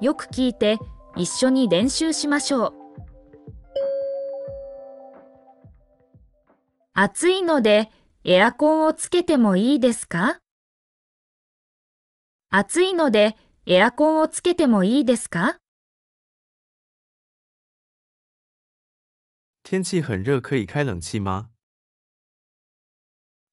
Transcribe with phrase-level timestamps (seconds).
[0.00, 0.78] よく聞いて
[1.16, 2.72] 一緒に練習しましょう。
[6.92, 7.90] 暑いので
[8.24, 10.38] エアコンをつけてもいいですか？
[12.50, 13.36] 暑いので
[13.66, 15.56] エアコンをつけてもいいですか？
[19.62, 21.48] 天气很热，可以开冷气吗？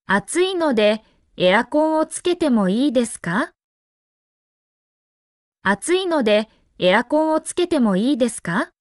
[0.06, 1.04] 暑いので
[1.38, 3.54] エアコンをつけてもいいですか？
[5.64, 8.72] 暑いのでエアコンをつけてもいいですか？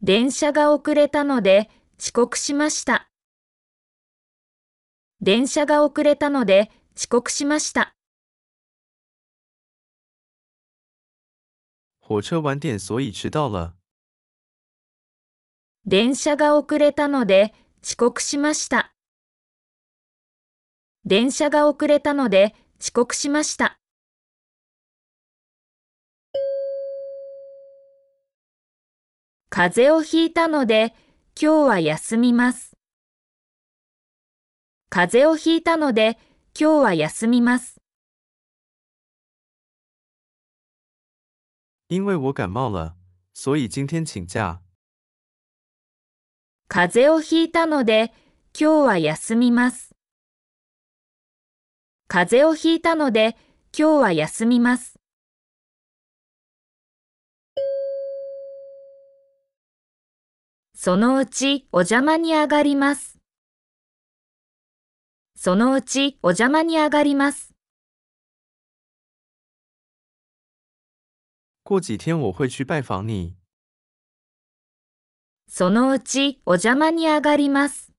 [0.00, 1.68] 電車が遅れたので
[2.00, 3.10] 遅刻しました。
[5.20, 7.94] 電車が遅れたので遅刻しました。
[12.00, 13.74] 火車晚点所以迟到了。
[15.86, 17.52] 電車が遅れたので
[17.84, 18.94] 遅刻しました。
[21.06, 23.78] 電車が遅れたので遅刻しました。
[29.48, 30.94] 風邪をひいたので
[31.40, 32.76] 今日は休みます。
[34.90, 36.18] 風邪をひいたので
[36.58, 37.80] 今日は休みます。
[41.88, 42.94] 因为我感冒了，
[43.32, 44.60] 所以今天请假。
[46.68, 48.12] 風邪をひいたので
[48.52, 49.89] 今日は休みます。
[52.12, 53.36] 風邪をひいたので
[53.72, 54.98] 今日は休みます。
[60.74, 63.20] そのうちお邪魔に上がります。
[65.36, 67.54] そのうちお邪魔に上がります。
[71.62, 73.36] 过几天我会去拜访你。
[75.46, 77.89] そのうちお邪魔に上がります。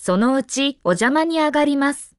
[0.00, 2.14] そのうちお邪魔に上がります。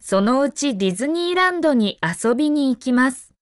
[0.00, 3.32] そのうちディズニーランドに遊びに行きます。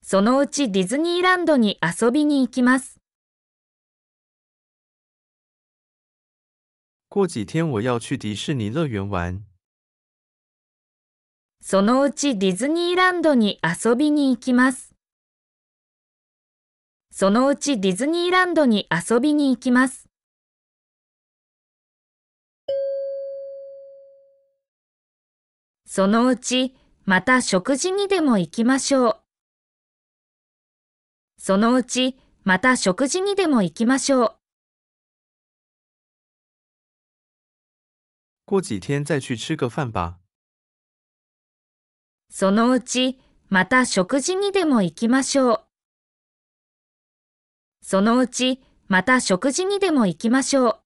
[0.00, 2.98] そのうちディズニーランドに遊びに行きます。
[7.10, 9.42] 过几天我要去迪士尼乐园玩。
[11.60, 14.85] そのうちディズニーランドに遊びに行きます。
[17.18, 20.06] そのうちディズニーランドに遊びに行きます。
[25.86, 26.76] そのうち、
[27.06, 29.16] また食事にでも行きましょう。
[31.38, 34.36] そのうち、また食事にでも行きましょう。
[38.44, 40.18] 过几天再去吃个饭吧。
[42.28, 43.18] そのうち、
[43.48, 45.65] また食事にでも行きましょう。
[47.88, 50.80] そのうち、また食事にでも行きましょう。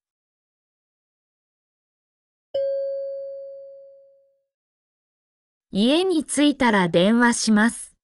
[5.71, 7.97] 家に着いたら電話します。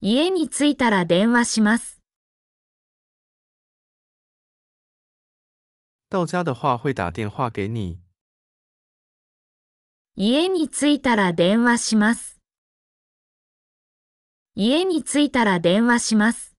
[0.00, 2.02] 家に着いたら電話します。
[6.10, 8.00] 到家的话会打电话给你。
[10.16, 12.40] 家に着いたら電話します。
[14.56, 16.49] 家に着いたら電話します。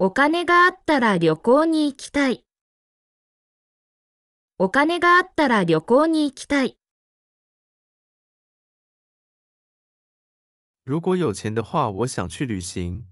[0.00, 2.44] お金があったら旅行に行きたい。
[4.56, 6.78] お金があったら旅行に行きたい。
[10.84, 13.06] 如果有钱的话，我想去旅行。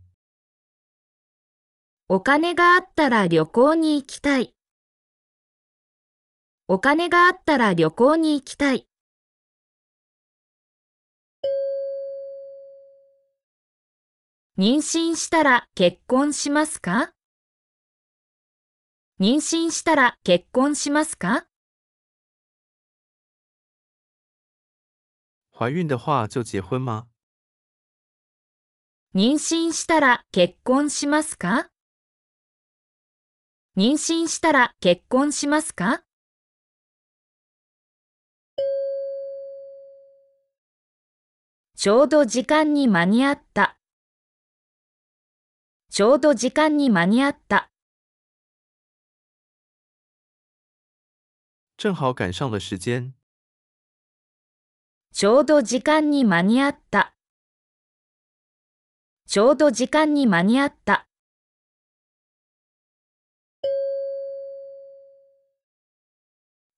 [2.08, 4.54] お金があったら旅行に行きたい。
[6.68, 8.86] お金があったら旅行に行きたい。
[14.58, 17.12] 妊娠したら結婚しますか？
[19.20, 21.44] 妊娠したら結婚しますか？
[25.52, 27.06] 怀孕的话就结婚吗？
[29.14, 31.68] 妊娠したら結婚しますか？
[33.76, 36.02] 妊娠したら結婚しますか？
[41.76, 43.75] ちょうど時間に間に合った。
[45.97, 47.71] ちょうど時間に間に合った。
[51.78, 53.15] 正好赶上了时间。
[55.15, 57.15] ちょうど時間に間に合った。
[59.27, 61.07] ちょうど時間に間に合った。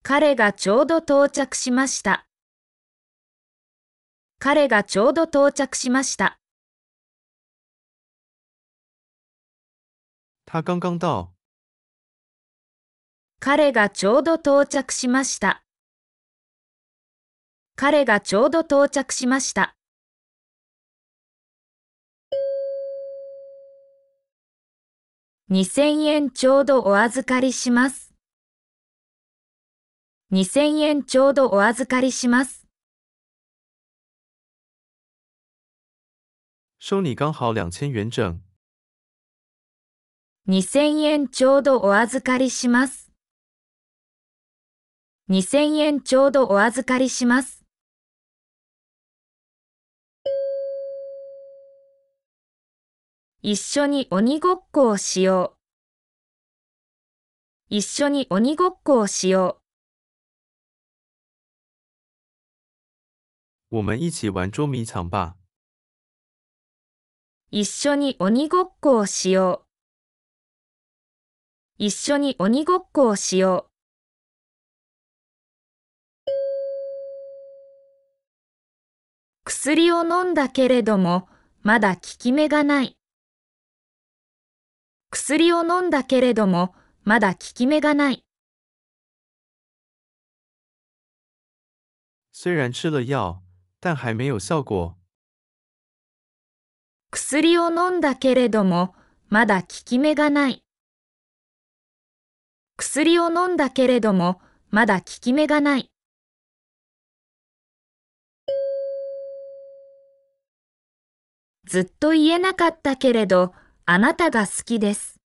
[0.04, 2.28] 彼がちょうど到着しました。
[4.38, 6.38] 彼がちょうど到着しました。
[10.50, 11.34] 他刚刚到。
[13.38, 15.62] 彼がちょうど到着しました。
[17.76, 19.76] 彼がちょうど到着しました。
[25.50, 28.14] 2000円ちょうどお預かりします。
[30.32, 32.66] 2000円ちょうどお預かりします。
[36.80, 38.47] 收你刚好两千元整。
[40.50, 43.12] 2000円ちょうどお預かりします。
[45.28, 47.66] 2000円ちょうどお預かりします。
[53.42, 55.58] 一緒に鬼ごっこをしよ
[57.68, 57.76] う。
[57.76, 59.60] 一緒に鬼ごっこをしよ
[63.68, 65.36] 我们一起玩捉迷藏吧。
[67.52, 67.58] う。
[67.58, 69.67] 一緒に鬼ごっこをしよう。
[71.80, 73.70] 一緒に鬼ごっこをしよう。
[79.44, 81.28] 薬を飲んだけれども、
[81.62, 82.96] まだ効き目がない。
[85.10, 88.24] 薬を飲んだけれども、まだ効き目がない。
[92.32, 93.38] 虽然吃了药，
[93.80, 94.96] 但还没有效果。
[97.12, 98.96] 薬を飲んだけれども、
[99.28, 100.64] まだ効き目がない。
[102.80, 104.40] 薬を飲んだけれども、
[104.70, 105.90] まだ効き目がない。
[111.66, 113.52] ずっと言えなかったけれど、
[113.84, 115.16] あなたが好きです。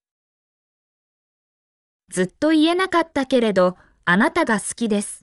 [2.10, 5.22] ずっと言えなかったけれど、あなたが好きです。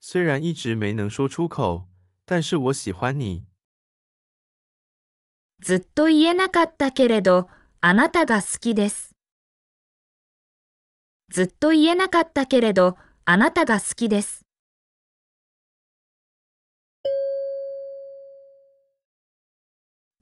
[0.00, 1.84] 虽然一直没能说出口，
[2.26, 3.44] 但是我喜欢你。
[5.60, 7.48] ずっと言えなかったけれど、
[7.80, 9.14] あなたが好きです。
[11.30, 14.42] ずっと言えなかったけれど、あなたが好きです。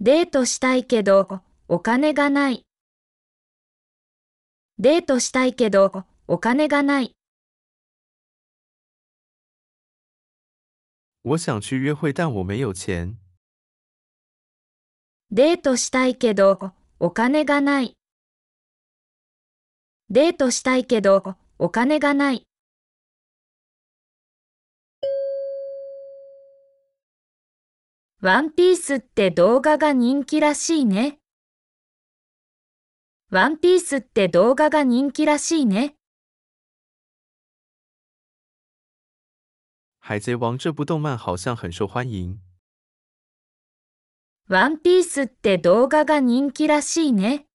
[0.00, 2.66] デートしたいけど、お金がない。
[4.78, 7.12] デートしたいけど、お金がない。
[11.24, 13.16] 我想去约会，但我没有钱。
[15.30, 17.94] デートしたいけど、お金がない。
[20.08, 22.46] デートしたいけど、お金がない。
[28.22, 31.18] ワンピースって動画が人気らしいね。
[33.30, 35.96] ワンピースって動画が人気らしいね。
[40.00, 42.45] 海贼王这部动漫好像很受欢迎。
[44.48, 47.46] ワンピースって動画が人気らしいね。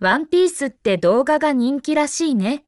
[0.00, 2.64] ワンピースって動画が人気らしいね。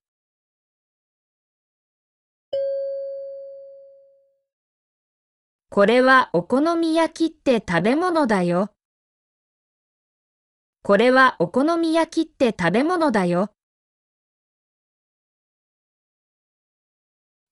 [5.71, 8.75] これはお好み焼きって食べ物だよ。
[10.83, 13.55] これはお好み焼きって食べ物だよ。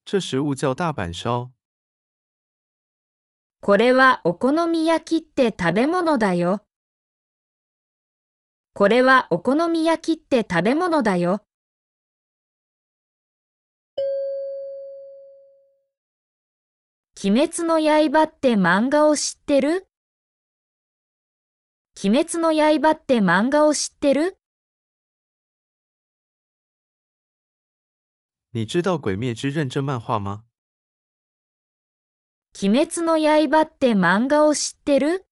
[0.04, 1.57] 这食物叫大阪烧。
[3.60, 6.62] これはお好み焼きって食べ物だよ。
[8.72, 11.42] これはお好み焼きって食べ物だよ。
[17.22, 19.88] 鬼滅の刃って漫画を知ってる？
[22.02, 24.38] 鬼滅の刃って漫画を知ってる？
[28.52, 30.44] 你知道《鬼灭之刃》这漫画吗？
[32.60, 35.24] 鬼滅の刃って漫画を知ってる？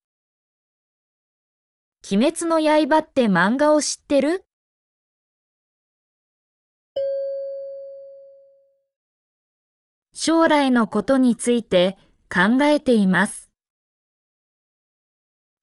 [2.09, 4.45] 鬼滅の刃って漫画を知ってる？
[10.13, 11.97] 将来のことについて
[12.33, 13.51] 考えています。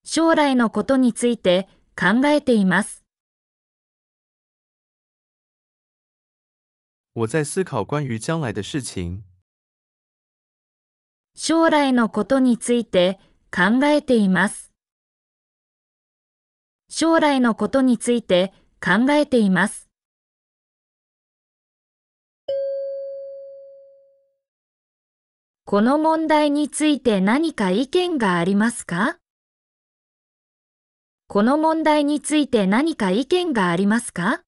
[0.04, 3.02] 将来のことについて考えています。
[7.14, 9.23] 我在思考关于将来的事情。
[11.36, 13.18] 将来のことについて
[13.50, 14.72] 考えています。
[16.88, 19.88] 将来のことについて考えています。
[25.64, 29.18] この問題について何か意見がありますか？
[31.26, 34.42] この問題について何か意見がありますか？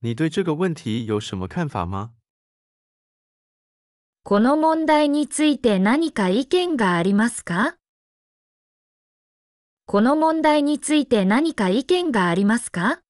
[0.00, 2.14] 你对这个问题有什么看法吗？
[4.26, 7.76] この問題について何か意見がありますか？
[9.84, 13.00] この問題について何か意見がありますか？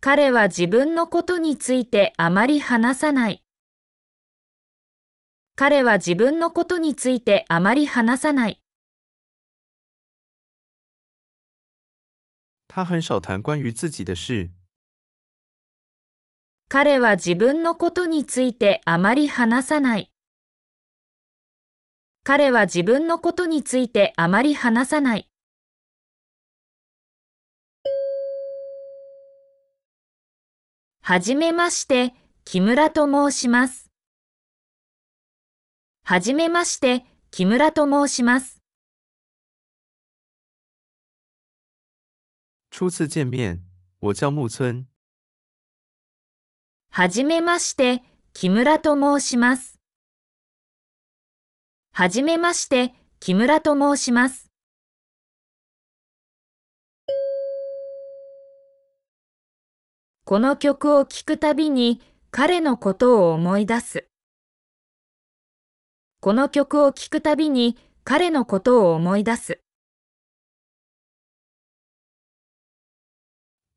[0.00, 3.42] 彼は自分のことについてあまり話さない。
[5.54, 8.62] 彼は自分のことについてあまり話さない。
[12.68, 14.50] 他很少谈关于自己的事。
[16.74, 20.10] 彼は自分のことについてあまり話さない。
[22.24, 25.28] 彼は自分のことについてあまり話さない。
[31.02, 32.14] はじめまして、
[32.46, 33.90] 木村と申します。
[36.04, 38.62] はじめまして、木村と申します。
[42.70, 43.60] 初次见面，
[44.00, 44.91] 我叫木村。
[46.94, 48.02] はじめまして、
[48.34, 49.80] 木村と申します。
[51.94, 54.50] はじめまして、木村と申します。
[60.26, 64.06] この曲を聴くたびに彼のことを思い出す。
[66.20, 69.60] この曲を聴くたびに彼のことを思い出す。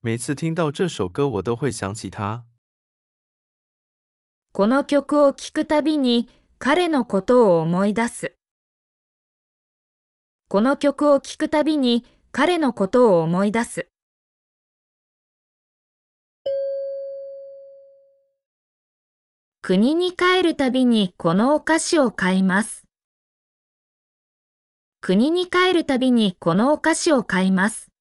[0.01, 2.43] 每次听到这首歌，我都会想起他。
[4.55, 8.37] この曲を聴くたびに彼のことを思い出す。
[10.47, 13.89] この曲を聴くたびに彼のことを思い出す。
[19.61, 22.85] 国に帰るたびにこのお菓子を買います。
[25.01, 27.91] 国に帰るたびにこのお菓子を買います。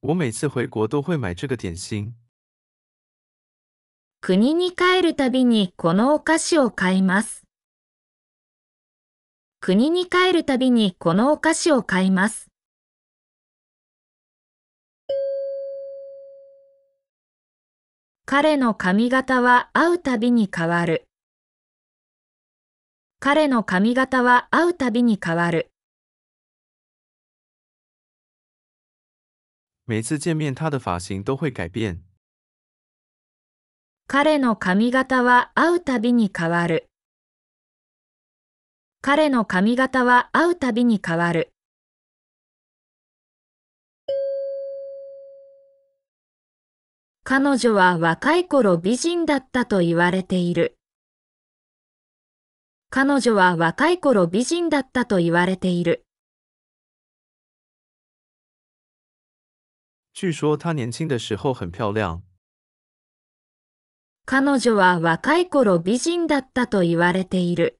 [0.00, 2.14] 我每次回国都会买这个点心。
[4.28, 7.44] 国に帰るたびにこのお菓子を買います。
[9.60, 12.50] 国に帰るたびにこのお菓子を買います。
[18.24, 21.06] 彼の髪型は会うたびに変わる。
[23.20, 25.70] 彼の髪型は会うたびに変わる。
[29.86, 32.00] 每次见面，他的发型都会改变。
[34.08, 36.88] 彼の髪型は会うたびに変わる。
[39.02, 41.52] 彼の髪型は会うたびに変わる。
[47.24, 50.76] 彼女は若い頃美人だったと言われている。
[52.90, 56.06] 彼女は若い頃美人だったと言われている。
[60.14, 62.25] 据说她年轻的时候很漂亮。
[64.28, 67.78] 彼女は若い頃美人だったと言われている。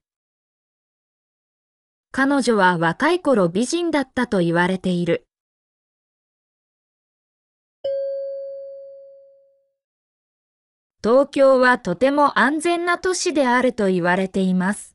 [2.12, 5.26] 彼女は若い頃美人だったと言われている。
[11.02, 14.94] 東京はとても安全な都市であると言われています。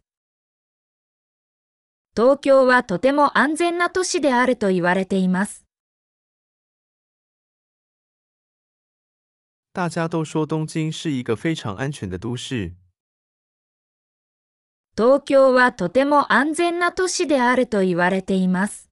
[2.15, 5.65] 東京はとても安全な都市であると言われています。
[9.73, 12.75] 大家都说东京是一个非常安全的都市。
[14.97, 18.89] 東京はとても安全な都市であると言われています。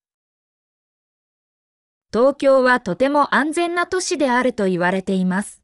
[2.13, 5.61] 東京はとても安全な都市であると言われています。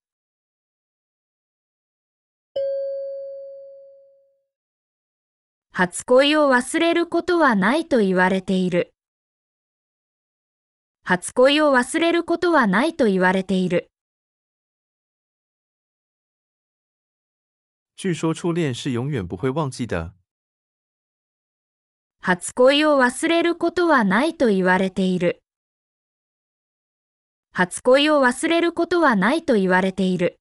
[5.72, 8.94] 初恋を忘れることはないと言われている。
[11.06, 13.90] 初恋を忘れることはないと言われている。
[17.98, 20.14] 据说初恋是永远不会忘记的。
[22.20, 25.42] 初恋を忘れることはないと言われている。
[27.54, 30.40] 初恋を忘れることはないと言われている。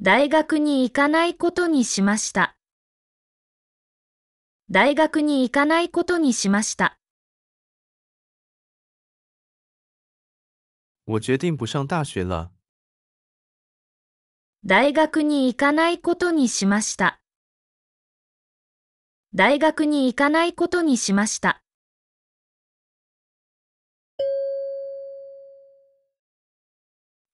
[0.00, 2.56] 大学に行かないことにしました。
[4.70, 6.98] 大学に行かないことにしました。
[11.06, 12.50] 我决定不上大学了。
[14.64, 17.20] 大学に行かないことにしました。
[19.34, 21.60] 大学に行かないことにしました。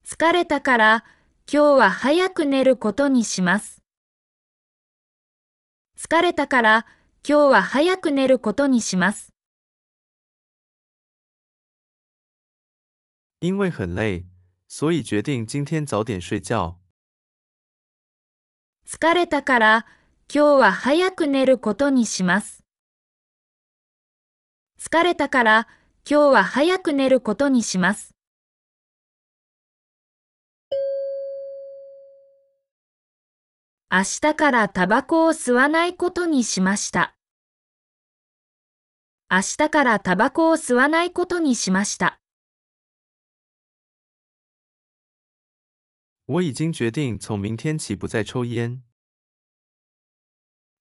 [0.05, 1.05] 疲れたから
[1.47, 3.83] 今日は早く寝ることにします。
[5.97, 6.87] 疲れたから
[7.25, 9.33] 今日は早く寝ることにします。
[13.41, 14.27] 因为很累，
[14.69, 16.79] 所以决定今天早点睡觉。
[18.87, 19.87] 疲れたから
[20.33, 22.63] 今日は早く寝ることにします。
[24.79, 25.69] 疲れたから
[26.09, 28.15] 今日は早く寝ることにします。
[33.91, 37.17] 明日からタバコを吸わないことにしました。
[39.31, 42.20] 明日からタバコを吸わないことにしました。
[46.33, 48.85] 我已经决定从明天起不再抽烟。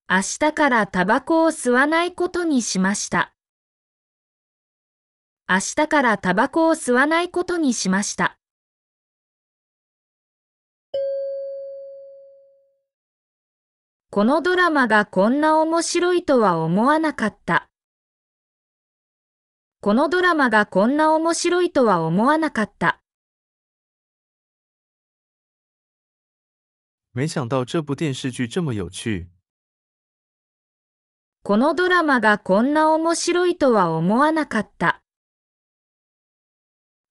[0.08, 3.34] 明日からタバコを吸わないことにしました。
[5.48, 8.38] 明日からタバコを吸わないことにしました。
[14.12, 17.68] このドラマがこんな面白いとは思わなかった。
[19.82, 23.02] このドラマがこんな面白いとは思わなかった。
[27.12, 29.30] 没想到这部电视剧这么有趣。
[31.44, 35.02] このドラマがこんな面白いとは思わなかった。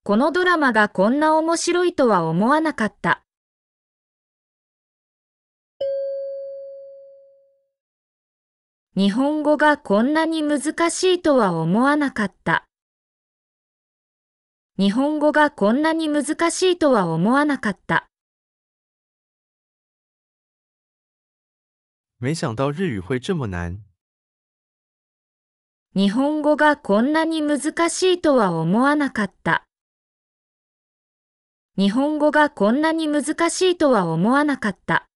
[0.03, 3.23] このドラマがこんな面白いとは思わなかった。
[8.95, 12.65] 日本語がこんなに難しいとは思わなかった。
[14.77, 18.08] 日本語がこんなに難しいとは思わなかった。
[22.21, 23.81] 没想到日语会这么难。
[25.95, 29.65] 日本語がこんなに難しいとは思わなかった。
[31.77, 35.07] 日本語がこんなに難しいとは思わなかった。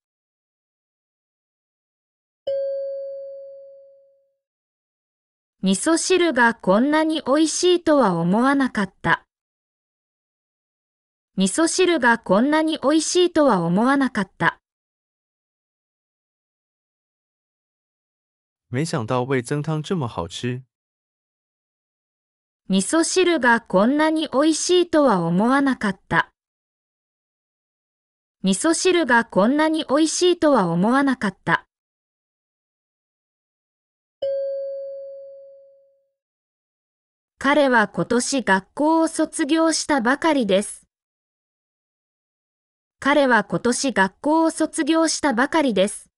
[5.61, 9.25] 味噌汁がこんなに美味しいとは思わなかった。
[11.35, 14.62] 味噌汁がこんなに美味しいとは思わなかった。
[18.73, 20.63] 没想到味增汤这么好吃。
[22.69, 26.31] 味噌汁がこんなに美味しいとは思わなかった。
[28.41, 31.67] 味噌汁がこんなに美味しいとは思わなかった。
[37.37, 40.87] 彼は今年学校を卒業したばかりです。
[42.99, 46.12] 彼は今年学校を卒業したばかりです。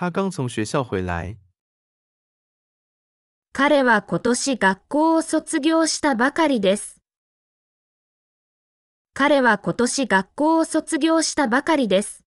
[0.00, 1.36] 他刚从学校回来。
[3.52, 7.00] 彼は今年学校を卒業したばかりです。
[9.12, 12.22] 彼は今年学校を卒業したばかりです。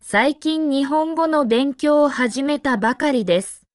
[0.00, 3.66] 最近日本語の勉強を始めたばかりです。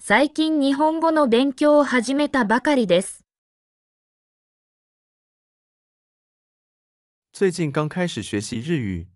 [0.00, 3.27] 最近日本語の勉強を始めたばかりです。
[7.38, 9.06] 最近刚开始学习日语。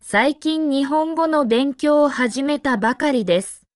[0.00, 3.66] 最近日本語の勉強を始めたばかりです。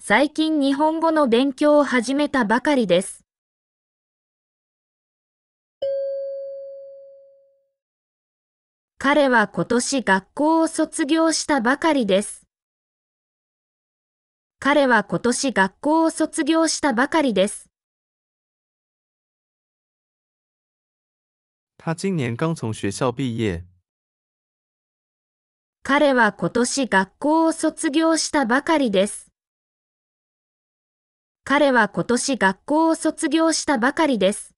[0.00, 3.24] 最近日本語の勉強を始めたばかりです。
[8.98, 12.44] 彼は今年学校を卒業したばかりです。
[14.58, 17.70] 彼は今年学校を卒業したばかりです。
[21.86, 23.62] 他今年刚从学校毕业。
[25.82, 29.30] 彼は今年学校を卒業したばかりです。
[31.44, 34.53] 彼は今年学校を卒業したばかりです。